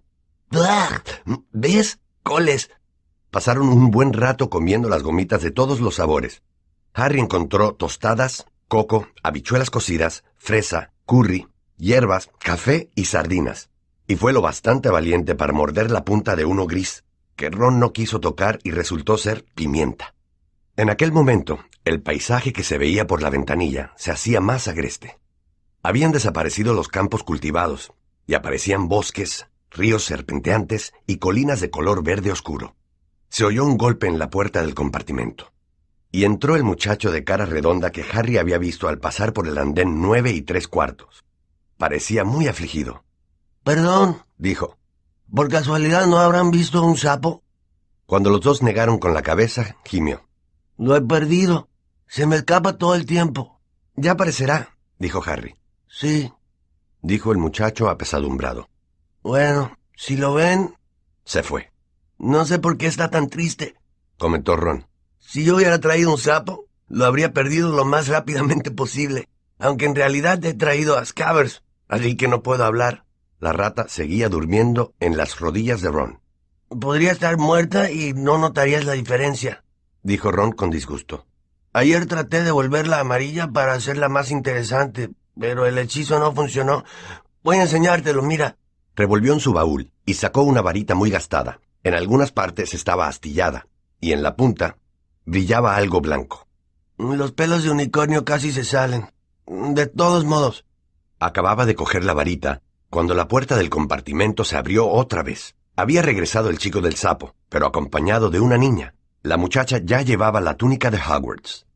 [0.48, 1.04] ¡Blah!
[1.52, 1.98] ¿Ves?
[2.22, 2.70] Coles.
[3.30, 6.42] Pasaron un buen rato comiendo las gomitas de todos los sabores.
[6.94, 13.68] Harry encontró tostadas, coco, habichuelas cocidas, fresa, curry, hierbas, café y sardinas.
[14.06, 17.04] Y fue lo bastante valiente para morder la punta de uno gris,
[17.34, 20.14] que Ron no quiso tocar y resultó ser pimienta.
[20.76, 25.18] En aquel momento, el paisaje que se veía por la ventanilla se hacía más agreste.
[25.82, 27.92] Habían desaparecido los campos cultivados,
[28.24, 32.76] y aparecían bosques, ríos serpenteantes y colinas de color verde oscuro.
[33.30, 35.52] Se oyó un golpe en la puerta del compartimento,
[36.12, 39.58] y entró el muchacho de cara redonda que Harry había visto al pasar por el
[39.58, 41.24] andén nueve y tres cuartos.
[41.76, 43.04] Parecía muy afligido.
[43.62, 44.76] Perdón, dijo.
[45.32, 47.42] ¿Por casualidad no habrán visto un sapo?
[48.06, 50.26] Cuando los dos negaron con la cabeza, gimió.
[50.76, 51.68] Lo he perdido.
[52.08, 53.60] Se me escapa todo el tiempo.
[53.94, 55.54] Ya aparecerá, dijo Harry.
[55.86, 56.32] Sí,
[57.02, 58.68] dijo el muchacho apesadumbrado.
[59.22, 60.74] Bueno, si lo ven...
[61.24, 61.70] Se fue.
[62.18, 63.76] No sé por qué está tan triste,
[64.18, 64.89] comentó Ron.
[65.20, 69.28] Si yo hubiera traído un sapo, lo habría perdido lo más rápidamente posible.
[69.58, 73.04] Aunque en realidad he traído a Scabbers, así que no puedo hablar.
[73.38, 76.20] La rata seguía durmiendo en las rodillas de Ron.
[76.68, 79.64] Podría estar muerta y no notarías la diferencia,
[80.02, 81.26] dijo Ron con disgusto.
[81.72, 86.84] Ayer traté de volverla amarilla para hacerla más interesante, pero el hechizo no funcionó.
[87.42, 88.56] Voy a enseñártelo, mira.
[88.96, 91.60] Revolvió en su baúl y sacó una varita muy gastada.
[91.84, 93.66] En algunas partes estaba astillada,
[94.00, 94.76] y en la punta
[95.30, 96.46] brillaba algo blanco.
[96.98, 99.10] Los pelos de unicornio casi se salen.
[99.46, 100.66] De todos modos.
[101.18, 105.54] Acababa de coger la varita cuando la puerta del compartimento se abrió otra vez.
[105.76, 108.94] Había regresado el chico del sapo, pero acompañado de una niña.
[109.22, 111.66] La muchacha ya llevaba la túnica de Hogwarts.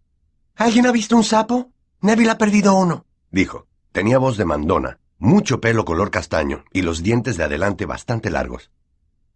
[0.57, 1.71] ¿Alguien ha visto un sapo?
[2.01, 3.67] Neville ha perdido uno, dijo.
[3.93, 8.73] Tenía voz de mandona, mucho pelo color castaño y los dientes de adelante bastante largos.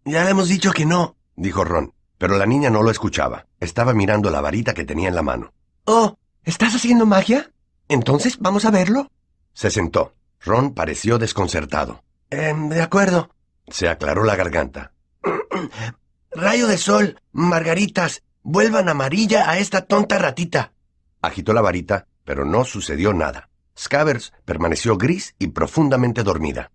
[0.03, 3.47] Ya le hemos dicho que no, dijo Ron, pero la niña no lo escuchaba.
[3.59, 5.53] Estaba mirando la varita que tenía en la mano.
[5.85, 7.51] Oh, ¿estás haciendo magia?
[7.87, 9.09] Entonces, ¿vamos a verlo?
[9.53, 10.13] Se sentó.
[10.41, 12.03] Ron pareció desconcertado.
[12.29, 13.29] Eh, de acuerdo.
[13.69, 14.91] Se aclaró la garganta.
[16.31, 20.73] Rayo de sol, margaritas, vuelvan amarilla a esta tonta ratita.
[21.21, 23.49] Agitó la varita, pero no sucedió nada.
[23.77, 26.71] Scabbers permaneció gris y profundamente dormida.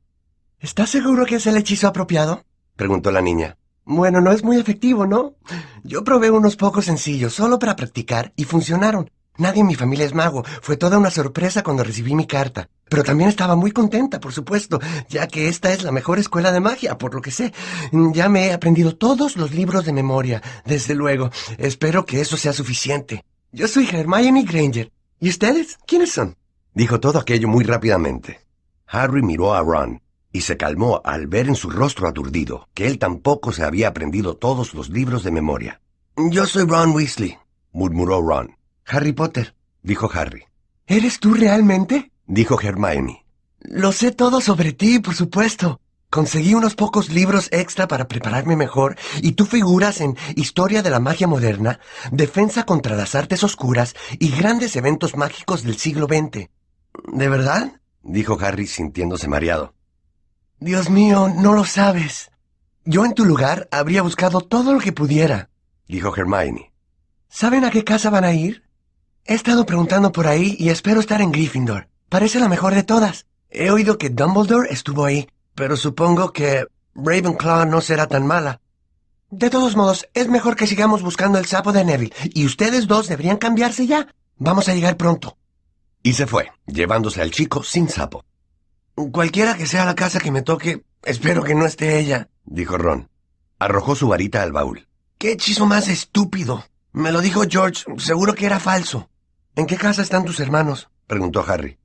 [0.58, 2.44] ¿Estás seguro que es el hechizo apropiado?
[2.76, 3.58] preguntó la niña.
[3.86, 5.34] Bueno, no es muy efectivo, ¿no?
[5.82, 9.10] Yo probé unos pocos sencillos solo para practicar y funcionaron.
[9.36, 10.44] Nadie en mi familia es mago.
[10.62, 12.68] Fue toda una sorpresa cuando recibí mi carta.
[12.88, 16.60] Pero también estaba muy contenta, por supuesto, ya que esta es la mejor escuela de
[16.60, 17.52] magia, por lo que sé.
[18.12, 21.30] Ya me he aprendido todos los libros de memoria, desde luego.
[21.58, 23.24] Espero que eso sea suficiente.
[23.52, 24.92] Yo soy Hermione Granger.
[25.20, 25.78] ¿Y ustedes?
[25.86, 26.36] ¿Quiénes son?
[26.72, 28.40] Dijo todo aquello muy rápidamente.
[28.86, 30.03] Harry miró a Ron
[30.34, 34.36] y se calmó al ver en su rostro aturdido que él tampoco se había aprendido
[34.36, 35.80] todos los libros de memoria.
[36.16, 37.38] Yo soy Ron Weasley,
[37.72, 38.56] murmuró Ron.
[38.84, 40.42] Harry Potter, dijo Harry.
[40.88, 42.10] ¿Eres tú realmente?
[42.26, 43.24] dijo Hermione.
[43.60, 45.80] Lo sé todo sobre ti, por supuesto.
[46.10, 50.98] Conseguí unos pocos libros extra para prepararme mejor y tú figuras en Historia de la
[50.98, 51.78] Magia Moderna,
[52.10, 56.48] Defensa contra las Artes Oscuras y grandes eventos mágicos del siglo XX.
[57.12, 57.80] ¿De verdad?
[58.02, 59.74] dijo Harry sintiéndose mareado.
[60.58, 62.30] Dios mío, no lo sabes.
[62.84, 65.50] Yo en tu lugar habría buscado todo lo que pudiera,
[65.88, 66.72] dijo Hermione.
[67.28, 68.64] ¿Saben a qué casa van a ir?
[69.24, 71.88] He estado preguntando por ahí y espero estar en Gryffindor.
[72.08, 73.26] Parece la mejor de todas.
[73.50, 78.60] He oído que Dumbledore estuvo ahí, pero supongo que Ravenclaw no será tan mala.
[79.30, 83.08] De todos modos, es mejor que sigamos buscando el sapo de Neville, y ustedes dos
[83.08, 84.06] deberían cambiarse ya.
[84.36, 85.36] Vamos a llegar pronto.
[86.02, 88.24] Y se fue, llevándose al chico sin sapo.
[88.94, 93.10] Cualquiera que sea la casa que me toque, espero que no esté ella, dijo Ron.
[93.58, 94.86] Arrojó su varita al baúl.
[95.18, 96.64] ¡Qué hechizo más estúpido!
[96.92, 99.10] Me lo dijo George, seguro que era falso.
[99.56, 100.90] ¿En qué casa están tus hermanos?
[101.06, 101.78] preguntó Harry.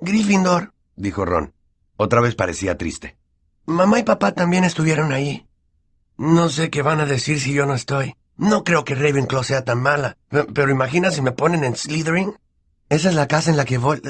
[0.00, 1.54] Gryffindor, dijo Ron.
[1.96, 3.16] Otra vez parecía triste.
[3.66, 5.46] Mamá y papá también estuvieron ahí.
[6.16, 8.14] No sé qué van a decir si yo no estoy.
[8.36, 10.16] No creo que Ravenclaw sea tan mala.
[10.28, 12.36] Pero imagina si me ponen en Slytherin.
[12.88, 14.00] Esa es la casa en la que voy.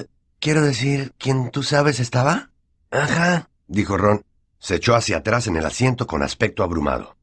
[0.44, 2.50] Quiero decir, ¿quién tú sabes estaba?
[2.90, 4.26] Ajá, dijo Ron.
[4.58, 7.16] Se echó hacia atrás en el asiento con aspecto abrumado.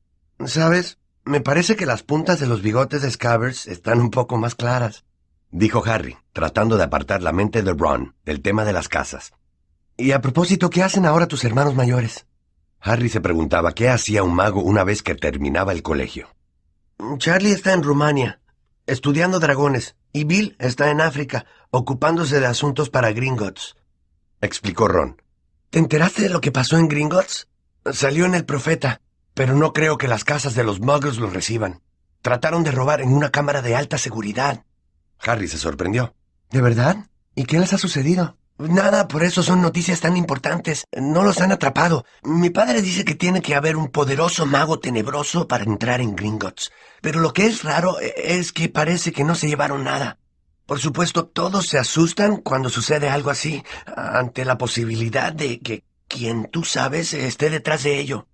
[0.43, 0.97] ¿Sabes?
[1.23, 5.05] Me parece que las puntas de los bigotes de Scabbers están un poco más claras,
[5.51, 9.33] dijo Harry, tratando de apartar la mente de Ron del tema de las casas.
[9.97, 12.25] Y a propósito, ¿qué hacen ahora tus hermanos mayores?
[12.79, 16.29] Harry se preguntaba qué hacía un mago una vez que terminaba el colegio.
[17.19, 18.41] Charlie está en Rumania,
[18.87, 23.75] estudiando dragones, y Bill está en África, ocupándose de asuntos para Gringotts.
[24.41, 25.21] Explicó Ron.
[25.69, 27.47] ¿Te enteraste de lo que pasó en Gringotts?
[27.91, 29.01] Salió en el Profeta,
[29.33, 31.81] pero no creo que las casas de los muggles lo reciban.
[32.21, 34.65] Trataron de robar en una cámara de alta seguridad.
[35.19, 36.13] Harry se sorprendió.
[36.51, 37.07] ¿De verdad?
[37.35, 38.37] ¿Y qué les ha sucedido?
[38.57, 40.85] Nada, por eso son noticias tan importantes.
[40.95, 42.05] No los han atrapado.
[42.21, 46.71] Mi padre dice que tiene que haber un poderoso mago tenebroso para entrar en Gringotts.
[47.01, 50.19] Pero lo que es raro es que parece que no se llevaron nada.
[50.71, 53.61] Por supuesto, todos se asustan cuando sucede algo así,
[53.93, 58.25] ante la posibilidad de que quien tú sabes esté detrás de ello.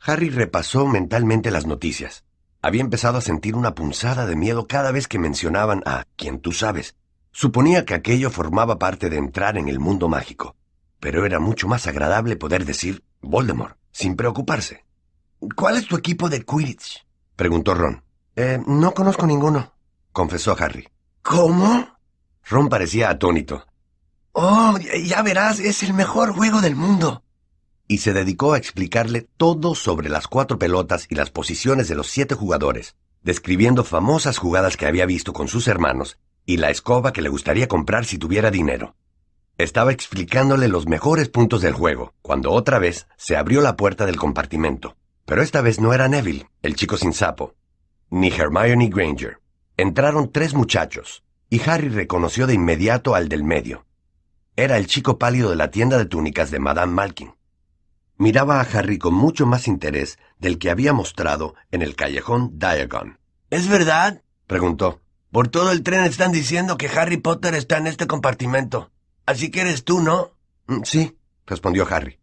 [0.00, 2.24] Harry repasó mentalmente las noticias.
[2.60, 6.50] Había empezado a sentir una punzada de miedo cada vez que mencionaban a quien tú
[6.50, 6.96] sabes.
[7.30, 10.56] Suponía que aquello formaba parte de entrar en el mundo mágico,
[10.98, 14.84] pero era mucho más agradable poder decir Voldemort, sin preocuparse.
[15.54, 17.06] ¿Cuál es tu equipo de Quidditch?
[17.36, 18.02] preguntó Ron.
[18.34, 19.72] Eh, no conozco ninguno,
[20.10, 20.88] confesó Harry.
[21.22, 21.86] ¿Cómo?
[22.44, 23.66] Ron parecía atónito.
[24.32, 27.22] Oh, ya verás, es el mejor juego del mundo.
[27.88, 32.08] Y se dedicó a explicarle todo sobre las cuatro pelotas y las posiciones de los
[32.08, 37.22] siete jugadores, describiendo famosas jugadas que había visto con sus hermanos y la escoba que
[37.22, 38.94] le gustaría comprar si tuviera dinero.
[39.58, 44.16] Estaba explicándole los mejores puntos del juego, cuando otra vez se abrió la puerta del
[44.16, 44.96] compartimento.
[45.26, 47.54] Pero esta vez no era Neville, el chico sin sapo,
[48.08, 49.38] ni Hermione Granger.
[49.80, 53.86] Entraron tres muchachos, y Harry reconoció de inmediato al del medio.
[54.54, 57.32] Era el chico pálido de la tienda de túnicas de Madame Malkin.
[58.18, 63.20] Miraba a Harry con mucho más interés del que había mostrado en el callejón Diagon.
[63.48, 64.20] ¿Es verdad?
[64.46, 65.00] preguntó.
[65.32, 68.90] Por todo el tren están diciendo que Harry Potter está en este compartimento.
[69.24, 70.32] Así que eres tú, ¿no?
[70.66, 71.16] Mm, sí,
[71.46, 72.18] respondió Harry.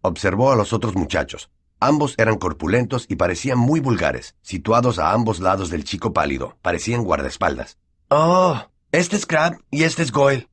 [0.00, 1.50] Observó a los otros muchachos.
[1.78, 7.04] Ambos eran corpulentos y parecían muy vulgares, situados a ambos lados del chico pálido, parecían
[7.04, 7.78] guardaespaldas.
[8.08, 8.62] Oh,
[8.92, 10.48] este es Crab y este es Goyle,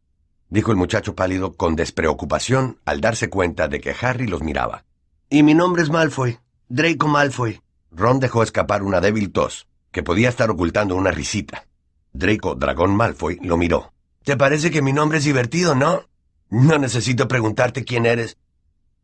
[0.50, 4.86] dijo el muchacho pálido con despreocupación al darse cuenta de que Harry los miraba.
[5.30, 7.62] Y mi nombre es Malfoy, Draco Malfoy.
[7.92, 11.66] Ron dejó escapar una débil tos, que podía estar ocultando una risita.
[12.12, 13.94] Draco Dragón Malfoy lo miró.
[14.24, 16.04] ¿Te parece que mi nombre es divertido, no?
[16.50, 18.38] No necesito preguntarte quién eres.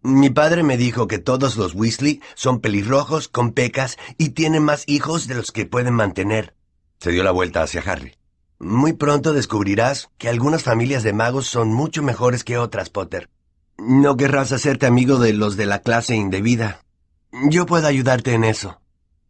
[0.01, 4.85] Mi padre me dijo que todos los Weasley son pelirrojos, con pecas y tienen más
[4.87, 6.55] hijos de los que pueden mantener.
[6.99, 8.15] Se dio la vuelta hacia Harry.
[8.59, 13.29] Muy pronto descubrirás que algunas familias de magos son mucho mejores que otras, Potter.
[13.77, 16.81] No querrás hacerte amigo de los de la clase indebida.
[17.49, 18.81] Yo puedo ayudarte en eso.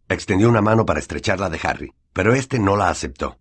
[0.08, 3.38] Extendió una mano para estrecharla de Harry, pero este no la aceptó.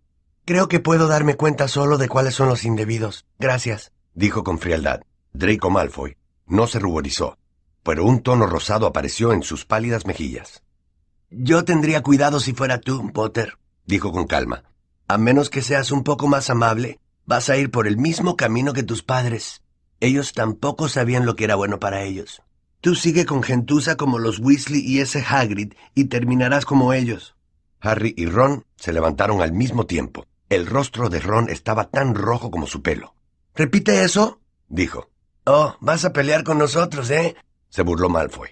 [0.47, 3.27] Creo que puedo darme cuenta solo de cuáles son los indebidos.
[3.39, 5.03] Gracias, dijo con frialdad.
[5.33, 6.18] Draco Malfoy
[6.49, 7.39] no se ruborizó,
[7.83, 10.63] pero un tono rosado apareció en sus pálidas mejillas.
[11.31, 14.65] Yo tendría cuidado si fuera tú, Potter, dijo con calma.
[15.09, 18.73] A menos que seas un poco más amable, vas a ir por el mismo camino
[18.73, 19.63] que tus padres.
[20.01, 22.43] Ellos tampoco sabían lo que era bueno para ellos.
[22.81, 27.35] Tú sigue con gentuza como los Weasley y ese Hagrid y terminarás como ellos.
[27.81, 30.27] Harry y Ron se levantaron al mismo tiempo.
[30.49, 33.15] El rostro de Ron estaba tan rojo como su pelo.
[33.55, 34.41] ¿Repite eso?
[34.69, 35.11] dijo.
[35.51, 37.35] Oh, vas a pelear con nosotros, ¿eh?
[37.71, 38.51] se burló Malfoy.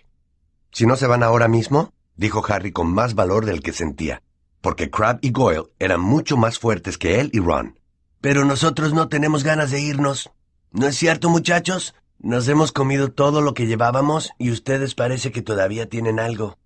[0.72, 4.22] Si no se van ahora mismo, dijo Harry con más valor del que sentía,
[4.62, 7.78] porque Crab y Goyle eran mucho más fuertes que él y Ron.
[8.22, 10.30] Pero nosotros no tenemos ganas de irnos.
[10.72, 11.94] ¿No es cierto, muchachos?
[12.18, 16.56] Nos hemos comido todo lo que llevábamos y ustedes parece que todavía tienen algo.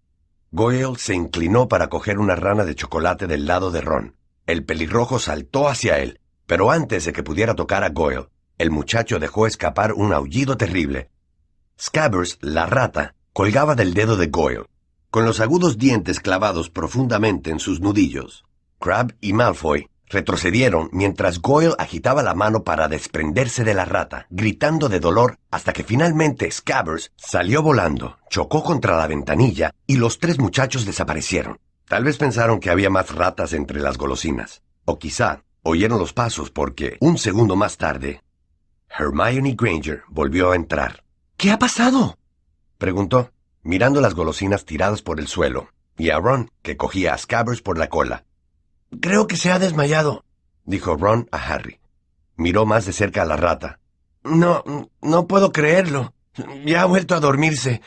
[0.53, 4.15] Goyle se inclinó para coger una rana de chocolate del lado de Ron.
[4.47, 8.29] El pelirrojo saltó hacia él, pero antes de que pudiera tocar a Goyle,
[8.61, 11.09] el muchacho dejó escapar un aullido terrible.
[11.81, 14.67] Scabbers, la rata, colgaba del dedo de Goyle,
[15.11, 18.45] con los agudos dientes clavados profundamente en sus nudillos.
[18.79, 24.91] Crab y Malfoy retrocedieron mientras Goyle agitaba la mano para desprenderse de la rata, gritando
[24.91, 30.39] de dolor hasta que finalmente Scabbers salió volando, chocó contra la ventanilla y los tres
[30.39, 31.59] muchachos desaparecieron.
[31.89, 36.51] Tal vez pensaron que había más ratas entre las golosinas, o quizá oyeron los pasos
[36.51, 38.21] porque, un segundo más tarde,
[38.91, 41.05] Hermione Granger volvió a entrar.
[41.37, 42.19] ¿Qué ha pasado?
[42.79, 43.33] preguntó,
[43.63, 47.79] mirando las golosinas tiradas por el suelo, y a Ron, que cogía a Scabbers por
[47.79, 48.25] la cola.
[49.01, 50.25] Creo que se ha desmayado,
[50.65, 51.79] dijo Ron a Harry.
[52.37, 53.81] Miró más de cerca a la rata.
[54.25, 54.65] No,
[55.01, 56.15] no puedo creerlo.
[56.65, 57.83] Ya ha vuelto a dormirse.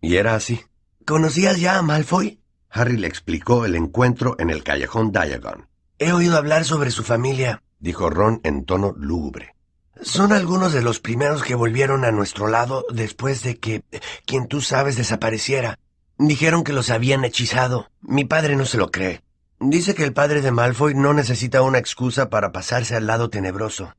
[0.00, 0.60] Y era así.
[1.04, 2.40] ¿Conocías ya a Malfoy?
[2.70, 5.68] Harry le explicó el encuentro en el callejón Diagon.
[5.98, 9.55] He oído hablar sobre su familia, dijo Ron en tono lúgubre.
[10.02, 13.82] Son algunos de los primeros que volvieron a nuestro lado después de que
[14.26, 15.78] quien tú sabes desapareciera.
[16.18, 17.90] Dijeron que los habían hechizado.
[18.02, 19.22] Mi padre no se lo cree.
[19.58, 23.94] Dice que el padre de Malfoy no necesita una excusa para pasarse al lado tenebroso.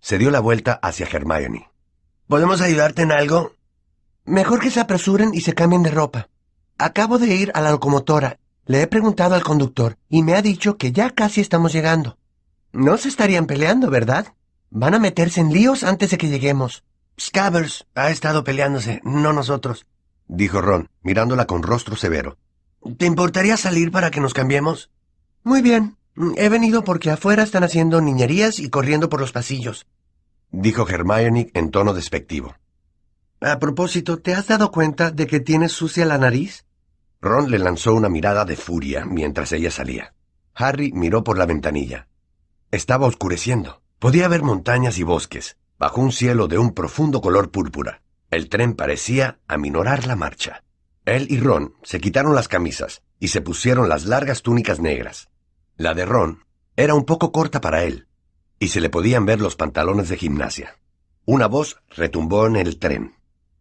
[0.00, 1.70] Se dio la vuelta hacia Hermione.
[2.26, 3.52] ¿Podemos ayudarte en algo?
[4.24, 6.28] Mejor que se apresuren y se cambien de ropa.
[6.76, 8.38] Acabo de ir a la locomotora.
[8.66, 12.18] Le he preguntado al conductor y me ha dicho que ya casi estamos llegando.
[12.72, 14.34] No se estarían peleando, ¿verdad?
[14.70, 16.84] Van a meterse en líos antes de que lleguemos.
[17.18, 19.86] Scabbers ha estado peleándose, no nosotros,
[20.28, 22.36] dijo Ron, mirándola con rostro severo.
[22.98, 24.90] ¿Te importaría salir para que nos cambiemos?
[25.42, 25.96] Muy bien.
[26.36, 29.86] He venido porque afuera están haciendo niñerías y corriendo por los pasillos,
[30.50, 32.54] dijo Hermione en tono despectivo.
[33.40, 36.64] A propósito, ¿te has dado cuenta de que tienes sucia la nariz?
[37.20, 40.14] Ron le lanzó una mirada de furia mientras ella salía.
[40.54, 42.08] Harry miró por la ventanilla.
[42.70, 43.82] Estaba oscureciendo.
[43.98, 48.02] Podía ver montañas y bosques, bajo un cielo de un profundo color púrpura.
[48.30, 50.62] El tren parecía aminorar la marcha.
[51.06, 55.30] Él y Ron se quitaron las camisas y se pusieron las largas túnicas negras.
[55.76, 56.44] La de Ron
[56.76, 58.06] era un poco corta para él,
[58.58, 60.76] y se le podían ver los pantalones de gimnasia.
[61.24, 63.14] Una voz retumbó en el tren.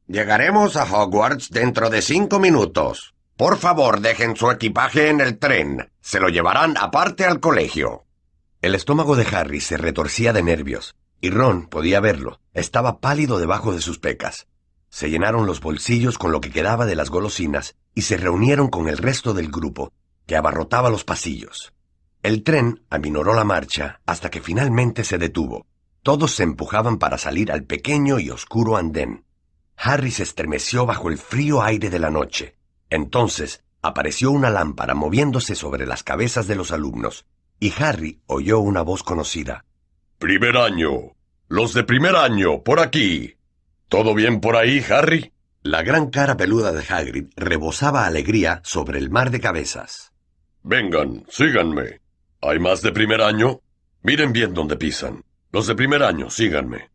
[0.07, 3.15] Llegaremos a Hogwarts dentro de cinco minutos.
[3.37, 5.89] Por favor, dejen su equipaje en el tren.
[6.01, 8.04] Se lo llevarán aparte al colegio.
[8.61, 12.39] El estómago de Harry se retorcía de nervios, y Ron podía verlo.
[12.53, 14.47] Estaba pálido debajo de sus pecas.
[14.89, 18.87] Se llenaron los bolsillos con lo que quedaba de las golosinas y se reunieron con
[18.87, 19.91] el resto del grupo,
[20.25, 21.73] que abarrotaba los pasillos.
[22.23, 25.67] El tren aminoró la marcha hasta que finalmente se detuvo.
[26.01, 29.25] Todos se empujaban para salir al pequeño y oscuro andén.
[29.77, 32.55] Harry se estremeció bajo el frío aire de la noche.
[32.89, 37.25] Entonces apareció una lámpara moviéndose sobre las cabezas de los alumnos
[37.59, 39.65] y Harry oyó una voz conocida.
[40.17, 41.13] Primer año.
[41.47, 43.35] Los de primer año, por aquí.
[43.89, 45.31] ¿Todo bien por ahí, Harry?
[45.61, 50.11] La gran cara peluda de Hagrid rebosaba alegría sobre el mar de cabezas.
[50.63, 52.01] Vengan, síganme.
[52.41, 53.61] ¿Hay más de primer año?
[54.01, 55.23] Miren bien dónde pisan.
[55.51, 56.89] Los de primer año, síganme.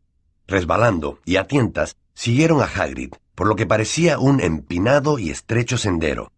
[0.46, 5.78] Resbalando y a tientas, siguieron a Hagrid, por lo que parecía un empinado y estrecho
[5.78, 6.32] sendero.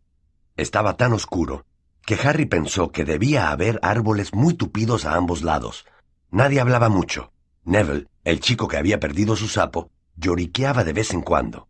[0.57, 1.64] Estaba tan oscuro
[2.05, 5.86] que Harry pensó que debía haber árboles muy tupidos a ambos lados.
[6.30, 7.32] Nadie hablaba mucho.
[7.64, 11.68] Neville, el chico que había perdido su sapo, lloriqueaba de vez en cuando.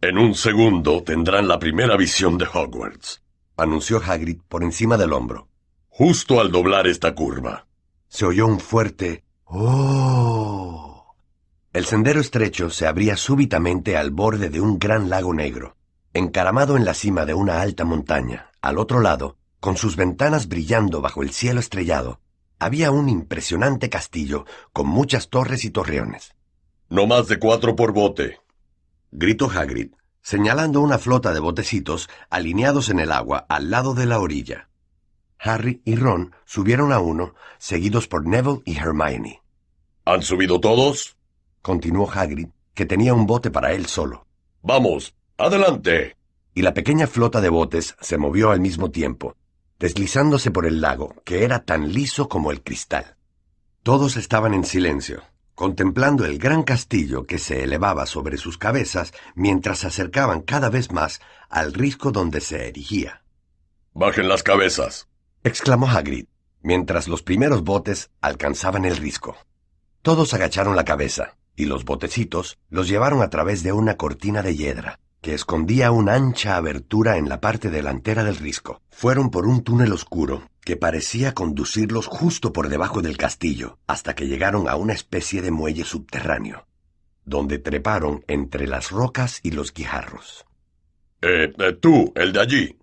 [0.00, 3.22] En un segundo tendrán la primera visión de Hogwarts,
[3.56, 5.48] anunció Hagrid por encima del hombro.
[5.88, 7.66] Justo al doblar esta curva.
[8.08, 11.16] Se oyó un fuerte ¡Oh!
[11.72, 15.76] El sendero estrecho se abría súbitamente al borde de un gran lago negro.
[16.12, 21.00] Encaramado en la cima de una alta montaña, al otro lado, con sus ventanas brillando
[21.00, 22.20] bajo el cielo estrellado,
[22.58, 26.34] había un impresionante castillo con muchas torres y torreones.
[26.88, 28.40] No más de cuatro por bote,
[29.10, 29.92] gritó Hagrid,
[30.22, 34.68] señalando una flota de botecitos alineados en el agua al lado de la orilla.
[35.38, 39.42] Harry y Ron subieron a uno, seguidos por Neville y Hermione.
[40.04, 41.16] ¿Han subido todos?
[41.62, 44.26] continuó Hagrid, que tenía un bote para él solo.
[44.62, 46.16] Vamos, adelante.
[46.54, 49.36] Y la pequeña flota de botes se movió al mismo tiempo,
[49.78, 53.16] deslizándose por el lago, que era tan liso como el cristal.
[53.82, 55.22] Todos estaban en silencio,
[55.54, 60.92] contemplando el gran castillo que se elevaba sobre sus cabezas mientras se acercaban cada vez
[60.92, 63.22] más al risco donde se erigía.
[63.94, 65.08] Bajen las cabezas,
[65.42, 66.26] exclamó Hagrid,
[66.62, 69.36] mientras los primeros botes alcanzaban el risco.
[70.02, 74.54] Todos agacharon la cabeza, y los botecitos los llevaron a través de una cortina de
[74.54, 78.80] hiedra, que escondía una ancha abertura en la parte delantera del risco.
[78.90, 84.26] Fueron por un túnel oscuro que parecía conducirlos justo por debajo del castillo, hasta que
[84.26, 86.66] llegaron a una especie de muelle subterráneo,
[87.24, 90.44] donde treparon entre las rocas y los guijarros.
[91.22, 92.78] Eh, eh, tú, el de allí.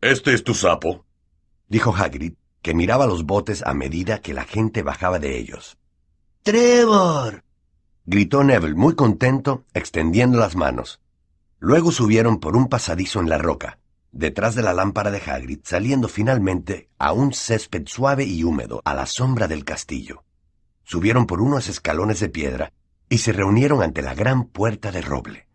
[0.00, 1.04] ¿Este es tu sapo?
[1.68, 5.76] Dijo Hagrid, que miraba los botes a medida que la gente bajaba de ellos.
[6.42, 7.42] ¡Trevor!
[8.06, 11.00] gritó Neville muy contento, extendiendo las manos.
[11.66, 13.78] Luego subieron por un pasadizo en la roca,
[14.12, 18.92] detrás de la lámpara de Hagrid, saliendo finalmente a un césped suave y húmedo a
[18.92, 20.24] la sombra del castillo.
[20.82, 22.70] Subieron por unos escalones de piedra
[23.08, 25.46] y se reunieron ante la gran puerta de roble.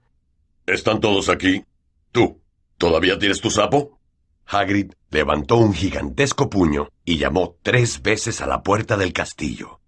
[0.66, 1.64] ¿Están todos aquí?
[2.12, 2.42] ¿Tú?
[2.80, 4.00] ¿Todavía tienes tu sapo?
[4.48, 9.80] Hagrid levantó un gigantesco puño y llamó tres veces a la puerta del castillo.